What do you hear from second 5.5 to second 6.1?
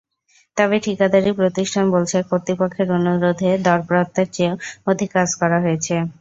হয়েছে।